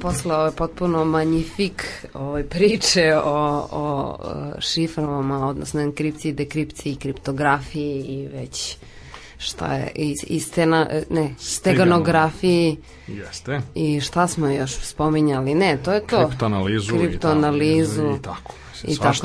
[0.00, 4.16] Posle ove potpuno magnifik ove priče o, o
[4.60, 8.76] šifrovama, odnosno enkripciji, dekripciji, kriptografiji i već
[9.38, 12.76] šta je, i, i stena, ne, steganografiji.
[13.06, 13.60] Jeste.
[13.74, 15.54] I šta smo još spominjali?
[15.54, 16.26] Ne, to je to.
[16.26, 16.98] Kriptoanalizu.
[16.98, 18.02] Kriptoanalizu.
[18.02, 18.18] I tako.
[18.18, 18.67] I tako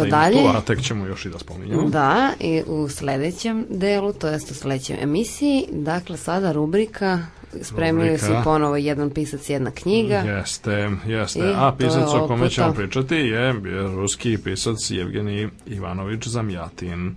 [0.10, 0.38] dalje.
[0.38, 1.90] Tu, a tek ćemo još i da spominjamo.
[1.90, 7.20] Da, i u sledećem delu, to jest u sledećem emisiji, dakle sada rubrika
[7.62, 8.26] spremili Rubrika.
[8.26, 10.16] si ponovo jedan pisac, jedna knjiga.
[10.16, 11.40] Jeste, jeste.
[11.40, 13.54] I A pisac o kome ćemo pričati je
[13.96, 17.16] ruski pisac Evgenij Ivanović Zamjatin.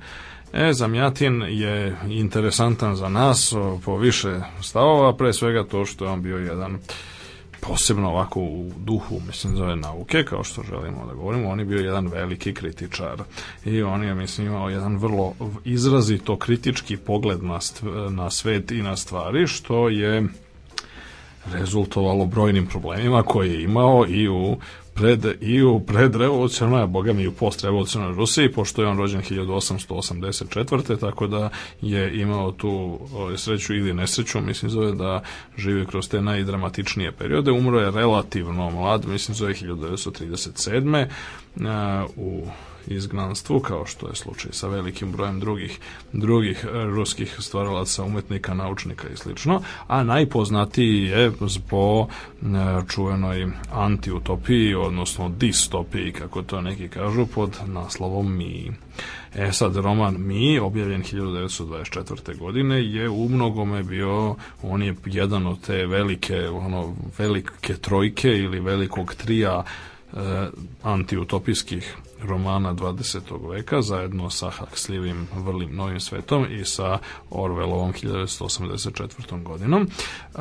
[0.53, 6.23] E, Zamjatin je interesantan za nas po više stavova, pre svega to što je on
[6.23, 6.78] bio jedan
[7.69, 11.78] posebno ovako u duhu, mislim, zove nauke, kao što želimo da govorimo, on je bio
[11.78, 13.22] jedan veliki kritičar
[13.64, 17.59] i on je, mislim, imao jedan vrlo izrazito kritički pogled na,
[18.11, 20.28] na svet i na stvari, što je
[21.53, 24.56] rezultovalo brojnim problemima koje je imao i u
[24.97, 29.22] pred, i u predrevolucionarnoj, a boga mi i u postrevolucionarnoj Rusiji, pošto je on rođen
[29.22, 31.00] 1884.
[31.00, 32.98] tako da je imao tu
[33.36, 35.22] sreću ili nesreću, mislim zove da
[35.56, 37.50] živi kroz te najdramatičnije periode.
[37.50, 41.06] Umro je relativno mlad, mislim zove 1937.
[41.64, 42.47] a, u
[42.87, 45.79] izgnanstvu, kao što je slučaj sa velikim brojem drugih
[46.12, 51.33] drugih e, ruskih stvaralaca, umetnika, naučnika i slično, a najpoznatiji je
[51.69, 52.47] po e,
[52.89, 58.72] čuvenoj antiutopiji, odnosno distopiji, kako to neki kažu, pod naslovom Mi.
[59.34, 62.39] E sad, roman Mi, objavljen 1924.
[62.39, 68.60] godine, je u mnogome bio, on je jedan od te velike, ono, velike trojke ili
[68.60, 69.65] velikog trija
[70.83, 73.50] antiutopijskih romana 20.
[73.50, 76.99] veka zajedno sa Huxleyevim vrlim novim svetom i sa
[77.31, 79.43] Orwellovom 1984.
[79.43, 79.83] godinom.
[79.83, 80.41] E,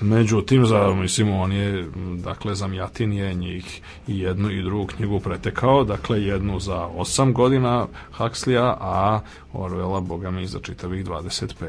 [0.00, 5.84] međutim, za, mislim, on je, dakle, Zamjatin je njih i jednu i drugu knjigu pretekao,
[5.84, 7.86] dakle, jednu za 8 godina
[8.18, 9.20] Huxleya, a
[9.52, 11.68] Orwella, boga mi, za čitavih 25.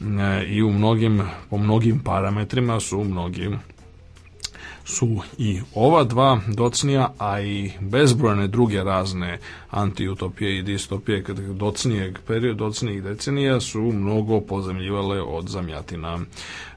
[0.00, 3.58] E, I u mnogim, po mnogim parametrima su mnogim
[4.84, 9.38] su i ova dva docnija, a i bezbrojne druge razne
[9.70, 11.24] antiutopije i distopije
[11.54, 16.18] docnijeg perioda, docnijih decenija su mnogo pozemljivale od Zamjatina.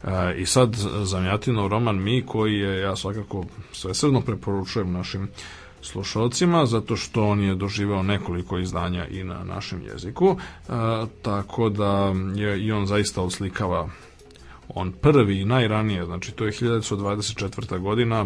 [0.04, 5.28] E, I sad Zamjatinov roman Mi, koji je, ja svakako svesredno preporučujem našim
[5.82, 10.72] slušalcima, zato što on je doživeo nekoliko izdanja i na našem jeziku, e,
[11.22, 13.90] tako da je i on zaista oslikava
[14.70, 17.80] on prvi i najranije, znači to je 1924.
[17.80, 18.26] godina,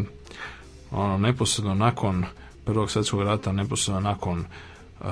[0.91, 2.25] ono, neposredno nakon
[2.65, 5.05] Prvog svjetskog rata, neposredno nakon uh,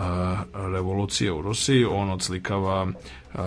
[0.53, 3.41] revolucije u Rusiji, on odslikava uh,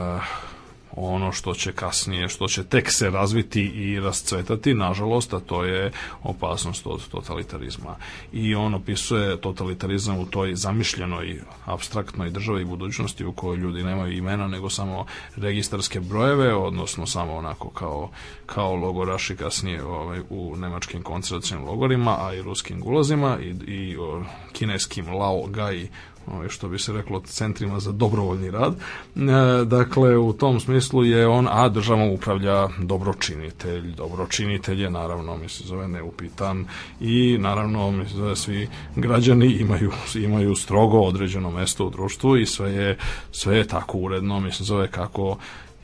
[0.97, 5.93] ono što će kasnije, što će tek se razviti i rascvetati, nažalost, a to je
[6.23, 7.97] opasnost od totalitarizma.
[8.33, 14.49] I on opisuje totalitarizam u toj zamišljenoj, abstraktnoj državi budućnosti u kojoj ljudi nemaju imena,
[14.49, 18.11] nego samo registarske brojeve, odnosno samo onako kao,
[18.47, 24.25] kao logoraši kasnije ovaj, u nemačkim koncentracijnim logorima, a i ruskim gulazima i, i o,
[24.53, 25.89] kineskim Lao Gai
[26.27, 28.75] ovaj, što bi se reklo centrima za dobrovoljni rad.
[29.17, 33.95] E, dakle, u tom smislu je on, a državom upravlja dobročinitelj.
[33.95, 36.67] Dobročinitelj je naravno, mislim, zove neupitan
[37.01, 42.73] i naravno, mislim, zove svi građani imaju, imaju strogo određeno mesto u društvu i sve
[42.73, 42.99] je,
[43.33, 45.37] sve je tako uredno, mislim, zove kako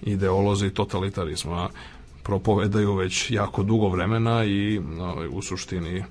[0.03, 1.69] ideolozi totalitarizma
[2.23, 6.05] propovedaju već jako dugo vremena i no, u suštini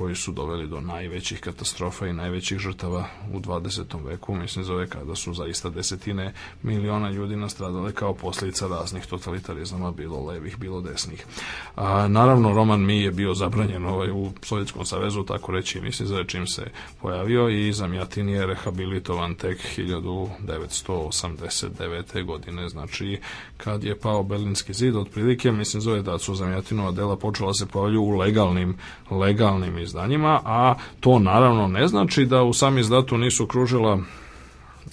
[0.00, 4.04] koji su doveli do najvećih katastrofa i najvećih žrtava u 20.
[4.04, 6.32] veku, mislim zove kada su zaista desetine
[6.62, 11.26] miliona ljudi nastradale kao posljedica raznih totalitarizama, bilo levih, bilo desnih.
[11.76, 16.24] A, naravno, roman Mi je bio zabranjen ovaj, u Sovjetskom savezu, tako reći, mislim za
[16.24, 16.66] čim se
[17.02, 22.24] pojavio i Zamjatin je rehabilitovan tek 1989.
[22.24, 23.20] godine, znači
[23.56, 28.02] kad je pao Berlinski zid, otprilike, mislim zove da su Zamjatinova dela počela se pojavlju
[28.02, 28.76] u legalnim,
[29.10, 33.98] legalnim izdanjima, a to naravno ne znači da u sam izdatu nisu kružila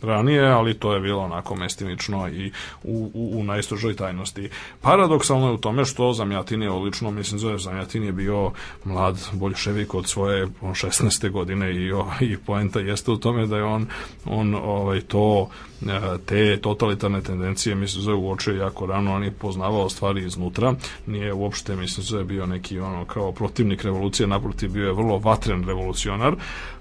[0.01, 2.51] ranije, ali to je bilo onako mestimično i
[2.83, 4.49] u, u, u najstrožoj tajnosti.
[4.81, 8.51] Paradoksalno je u tome što Zamjatin je odlično, mislim, zove Zamjatin je bio
[8.83, 11.31] mlad boljševik od svoje on 16.
[11.31, 13.88] godine i, o, i poenta jeste u tome da je on,
[14.25, 15.49] on ovaj, to
[15.81, 20.73] E, te totalitarne tendencije mislim zove uočio jako rano, on je poznavao stvari iznutra,
[21.05, 25.63] nije uopšte mislim zove bio neki ono kao protivnik revolucije, naprotiv bio je vrlo vatren
[25.67, 26.35] revolucionar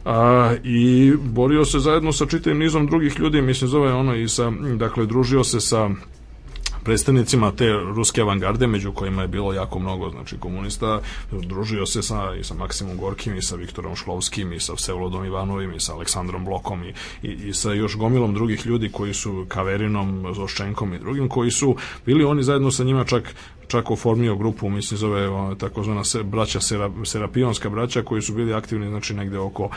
[0.06, 4.52] a, i borio se zajedno sa čitavim nizom drugih ljudi, mislim zove ono i sa,
[4.76, 5.90] dakle družio se sa
[6.86, 11.00] predstavnicima te ruske avangarde, među kojima je bilo jako mnogo znači komunista,
[11.30, 15.74] družio se sa, i sa Maksimom Gorkim i sa Viktorom Šlovskim i sa Vsevolodom Ivanovim
[15.74, 20.34] i sa Aleksandrom Blokom i, i, i sa još gomilom drugih ljudi koji su Kaverinom,
[20.34, 21.76] Zoščenkom i drugim, koji su
[22.06, 23.34] bili oni zajedno sa njima čak
[23.68, 25.28] čak oformio grupu, mislim zove
[25.58, 29.68] takozvana braća sera, Serapionska braća koji su bili aktivni znači negde oko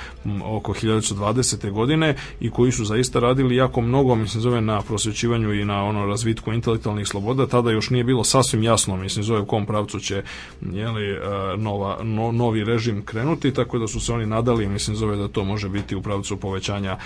[0.43, 1.71] oko 1920.
[1.71, 6.05] godine i koji su zaista radili jako mnogo, mislim zove na prosvećivanju i na ono
[6.05, 10.23] razvitku intelektualnih sloboda, tada još nije bilo sasvim jasno, mislim zove u kom pravcu će
[10.71, 11.17] jeli, e,
[11.57, 15.43] nova, no, novi režim krenuti, tako da su se oni nadali, mislim zove da to
[15.43, 16.97] može biti u pravcu povećanja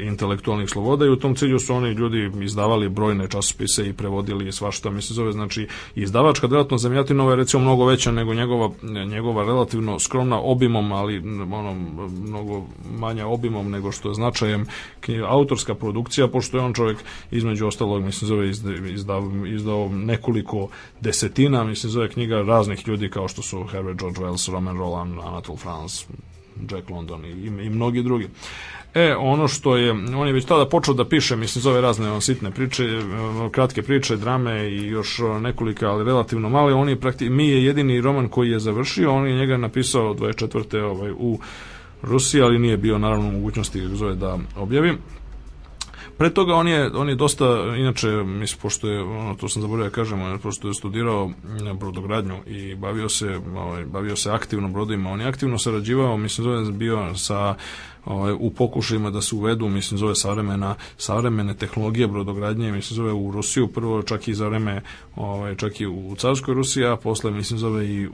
[0.00, 4.90] intelektualnih sloboda i u tom cilju su oni ljudi izdavali brojne časopise i prevodili svašta,
[4.90, 9.98] mislim zove znači izdavali izdavačka delatnost Zemljatinova je recimo mnogo veća nego njegova, njegova relativno
[9.98, 11.18] skromna obimom, ali
[11.52, 11.74] ono,
[12.22, 12.66] mnogo
[12.98, 14.66] manja obimom nego što je značajem
[15.28, 16.98] autorska produkcija, pošto je on čovjek
[17.30, 18.50] između ostalog, mislim, zove
[18.92, 20.68] izdao, izdao nekoliko
[21.00, 25.58] desetina, mislim, zove knjiga raznih ljudi kao što su Herbert George Wells, Roman Roland, Anatole
[25.58, 26.06] France,
[26.70, 28.28] Jack London i, i, mnogi drugi.
[28.94, 32.50] E, ono što je, on je već tada počeo da piše, mislim, zove razne sitne
[32.50, 33.00] priče, e,
[33.50, 36.74] kratke priče, drame i još nekolika, ali relativno male.
[36.74, 40.82] On je prakti, mi je jedini roman koji je završio, on je njega napisao 24.
[40.82, 41.38] Ovaj, u
[42.02, 44.96] Rusiji, ali nije bio naravno mogućnosti zove da objavi.
[46.18, 49.90] Pre toga on je, on je dosta, inače, mislim, pošto je, ono, to sam zaboravio
[49.90, 51.30] da kažem, pošto je studirao
[51.74, 56.72] brodogradnju i bavio se, ovaj, bavio se aktivno brodovima, on je aktivno sarađivao, mislim, zove
[56.72, 57.54] bio sa
[58.06, 63.30] ovaj, u pokušajima da se uvedu, mislim, zove savremena, savremene tehnologije brodogradnje, mislim, zove u
[63.30, 64.82] Rusiju, prvo čak i za vreme,
[65.16, 68.12] ovaj, čak i u carskoj Rusiji, a posle, mislim, zove i u,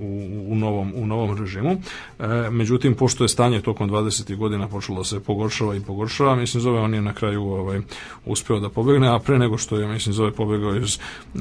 [0.49, 1.71] u, novom, u novom režimu.
[2.19, 4.37] E, međutim, pošto je stanje tokom 20.
[4.37, 7.81] godina počelo da se pogoršava i pogoršava, mislim, zove on je na kraju ovaj,
[8.27, 10.99] uspeo da pobegne, a pre nego što je, mislim, zove pobegao iz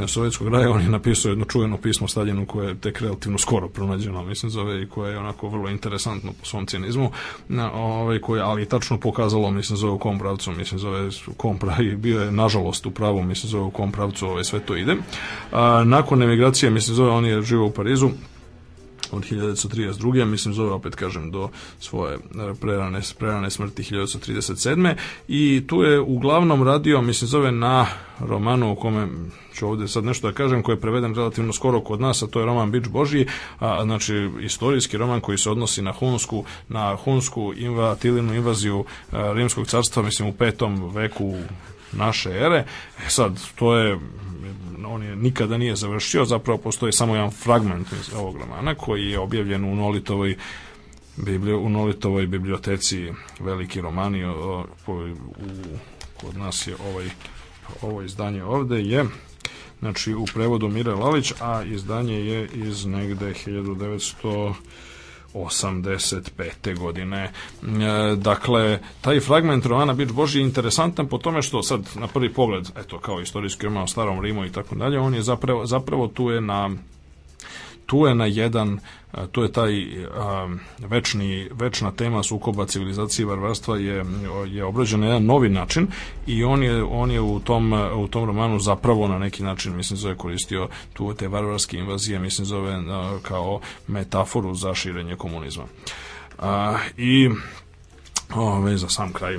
[0.07, 4.23] sovjetskog raja, on je napisao jedno čuveno pismo Staljinu koje je tek relativno skoro pronađeno,
[4.23, 7.11] mislim, zove i koje je onako vrlo interesantno po svom cijenizmu,
[7.73, 11.95] ovaj, koje ali tačno pokazalo, mislim, zove u kom pravcu, mislim, zove u kom pravi,
[11.95, 14.95] bio je, nažalost, u pravu, mislim, zove u kom pravcu ove, sve to ide.
[15.51, 18.09] A, nakon emigracije, mislim, zove, on je živao u Parizu,
[19.11, 20.25] od 1932.
[20.25, 21.49] mislim zove opet kažem do
[21.79, 22.17] svoje
[22.61, 24.95] prerane, prerane smrti 1937.
[25.27, 27.87] i tu je uglavnom radio mislim zove na
[28.19, 29.07] romanu u kome
[29.53, 32.39] ću ovde sad nešto da kažem koji je preveden relativno skoro kod nas a to
[32.39, 33.27] je roman Bić Božji
[33.59, 39.33] a, znači istorijski roman koji se odnosi na Hunsku na Hunsku inva, tilinu invaziju a,
[39.33, 41.35] Rimskog carstva mislim u petom veku
[41.91, 42.65] naše ere.
[43.05, 43.99] E sad, to je
[44.85, 49.19] on je nikada nije završio, zapravo postoji samo jedan fragment iz ovog romana koji je
[49.19, 50.37] objavljen u Nolitovoj
[51.17, 55.15] biblio, u Nolitovoj biblioteci veliki romani o, o, u,
[56.21, 57.09] kod nas je ovaj
[57.81, 59.05] ovo izdanje ovde je
[59.79, 64.53] znači u prevodu Mire Lalić, a izdanje je iz negde 1900
[65.33, 66.79] 85.
[66.79, 67.23] godine.
[67.23, 72.33] E, dakle, taj fragment romana Bić Boži je interesantan po tome što sad na prvi
[72.33, 76.07] pogled, eto, kao istorijski roman o starom Rimu i tako dalje, on je zapravo, zapravo
[76.07, 76.69] tu je na
[77.91, 78.79] tu je na jedan
[79.31, 79.85] to je taj
[80.79, 84.05] večni, večna tema sukoba civilizacije i varvarstva je,
[84.47, 85.87] je obrađen na jedan novi način
[86.27, 89.97] i on je, on je u, tom, u tom romanu zapravo na neki način, mislim,
[89.97, 92.79] zove koristio tu te varvarske invazije, mislim, zove
[93.21, 95.63] kao metaforu za širenje komunizma.
[96.39, 97.29] A, I
[98.35, 99.37] ove, za sam kraj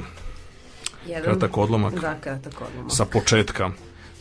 [1.07, 2.93] Jedan, kratak odlomak, da, kratak odlomak.
[2.93, 3.71] sa početka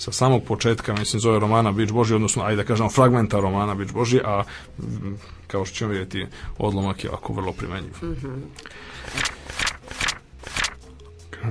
[0.01, 3.91] sa samog početka, mislim, zove romana Bić Boži, odnosno, ajde da kažemo, fragmenta romana Bić
[3.91, 4.43] Boži, a
[5.47, 6.27] kao što ćemo vidjeti,
[6.57, 7.91] odlomak je ovako vrlo primenjiv.
[8.01, 8.41] Mm -hmm.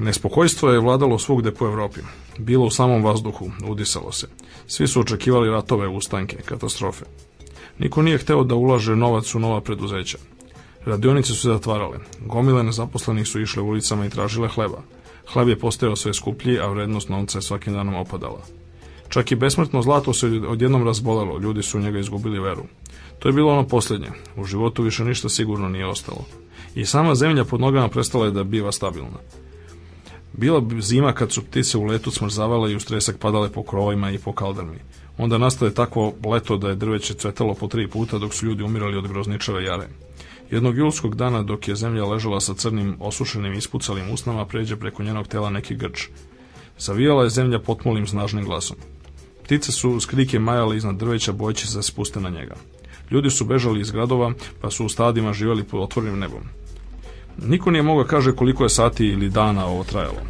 [0.01, 2.01] Nespokojstvo je vladalo svugde po Evropi.
[2.39, 4.29] Bilo u samom vazduhu, udisalo se.
[4.67, 7.05] Svi su očekivali ratove, ustanke, katastrofe.
[7.79, 10.19] Niko nije hteo da ulaže novac u nova preduzeća.
[10.85, 11.99] Radionice su se zatvarale.
[12.21, 14.83] Gomile nezaposlenih su išle ulicama i tražile hleba.
[15.27, 18.43] Hleb je postajao sve skuplji, a vrednost novca je svakim danom opadala.
[19.09, 22.63] Čak i besmrtno zlato se odjednom razbolelo, ljudi su u njega izgubili veru.
[23.19, 24.09] To je bilo ono posljednje.
[24.37, 26.25] U životu više ništa sigurno nije ostalo.
[26.75, 29.19] I sama zemlja pod nogama prestala je da biva stabilna.
[30.33, 34.11] Bila bi zima kad su ptice u letu smrzavale i u stresak padale po krovovima
[34.11, 34.79] i po kaldrmi.
[35.19, 38.97] Onda nastaje takvo leto da je drveće cvetalo po tri puta dok su ljudi umirali
[38.97, 39.89] od grozničave jare.
[40.51, 45.27] Jednog julskog dana dok je zemlja ležala sa crnim, osušenim, ispucalim usnama, pređe preko njenog
[45.27, 46.09] tela neki grč.
[46.79, 48.77] Zavijala je zemlja potmulim snažnim glasom.
[49.45, 52.55] Ptice su skrike majale iznad drveća bojeći se da na njega.
[53.11, 56.43] Ljudi su bežali iz gradova, pa su u stadima živjeli pod otvorenim nebom.
[57.39, 60.21] Niko nije mogao kaže koliko je sati ili dana ovo trajalo.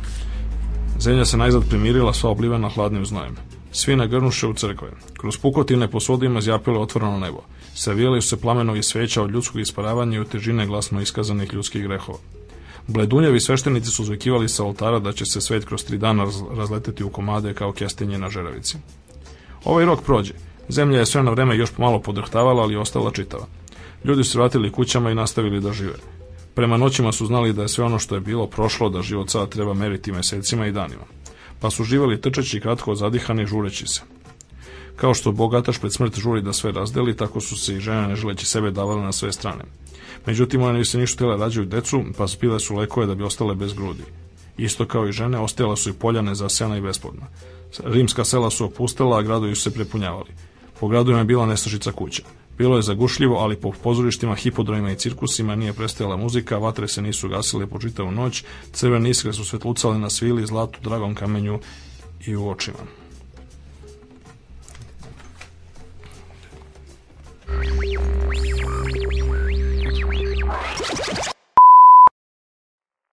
[0.98, 3.36] Zemlja se najzad primirila sva oblivena hladnim znojem.
[3.72, 4.90] Svi nagrnuše u crkve.
[5.20, 7.42] Kroz pukotine po svodima zjapilo otvoreno nebo.
[7.74, 12.18] Savijali su se plamenovi sveća od ljudskog isparavanja i težine glasno iskazanih ljudskih grehova.
[12.86, 17.10] Bledunjevi sveštenici su zvekivali sa oltara da će se svet kroz tri dana razleteti u
[17.10, 18.76] komade kao kestenje na žeravici.
[19.64, 20.32] Ovaj rok prođe.
[20.68, 23.46] Zemlja je sve na vreme još pomalo podrhtavala, ali ostala čitava.
[24.04, 25.94] Ljudi su vratili kućama i nastavili da žive.
[26.54, 29.46] Prema noćima su znali da je sve ono što je bilo prošlo, da život sada
[29.46, 31.04] treba meriti mesecima i danima.
[31.60, 34.00] Pa su živali trčeći kratko zadihani žureći se.
[35.00, 38.16] Kao što bogataš pred smrt žuri da sve razdeli, tako su se i žene ne
[38.16, 39.64] želeći sebe davale na sve strane.
[40.26, 43.72] Međutim, one nisu ništa htjela rađaju decu, pa spile su lekove da bi ostale bez
[43.72, 44.02] grudi.
[44.58, 47.26] Isto kao i žene, ostajala su i poljane zasjana i besplodna.
[47.84, 50.30] Rimska sela su opustela, a gradovi su se prepunjavali.
[50.80, 52.22] Po gradovima je bila nestašica kuća.
[52.58, 57.28] Bilo je zagušljivo, ali po pozorištima, hipodromima i cirkusima nije prestajala muzika, vatre se nisu
[57.28, 61.60] gasile po čitavu noć, crvene iskre su svetlucale na svili, zlatu, dragom kamenju
[62.26, 62.99] i u očima.